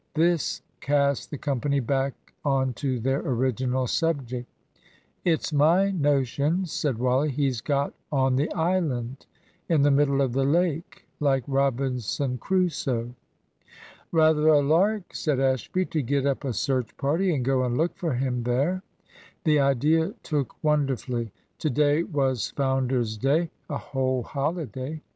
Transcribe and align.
This 0.15 0.63
cast 0.79 1.29
the 1.29 1.37
company 1.37 1.79
back 1.79 2.33
on 2.43 2.73
to 2.73 2.99
their 2.99 3.19
original 3.21 3.85
subject. 3.85 4.49
"It's 5.23 5.53
my 5.53 5.91
notion," 5.91 6.65
said 6.65 6.97
Wally, 6.97 7.29
"he's 7.29 7.61
got 7.61 7.93
on 8.11 8.35
the 8.35 8.51
island 8.53 9.27
in 9.69 9.83
the 9.83 9.91
middle 9.91 10.19
of 10.21 10.33
the 10.33 10.43
lake, 10.43 11.07
like 11.19 11.43
Robinson 11.45 12.39
Crusoe." 12.39 13.13
"Rather 14.11 14.47
a 14.47 14.61
lark," 14.63 15.13
said 15.13 15.39
Ashby, 15.39 15.85
"to 15.85 16.01
get 16.01 16.25
up 16.25 16.43
a 16.43 16.53
search 16.53 16.97
party 16.97 17.31
and 17.35 17.45
go 17.45 17.63
and 17.63 17.77
look 17.77 17.95
for 17.95 18.15
him 18.15 18.41
there." 18.41 18.81
The 19.43 19.59
idea 19.59 20.15
took 20.23 20.55
wonderfully. 20.63 21.31
To 21.59 21.69
day 21.69 22.01
was 22.01 22.49
"Founder's 22.55 23.19
Day," 23.19 23.51
a 23.69 23.77
whole 23.77 24.23
holiday. 24.23 25.03